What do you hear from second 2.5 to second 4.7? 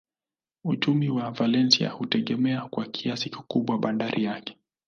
kwa kiasi kikubwa bandari yake.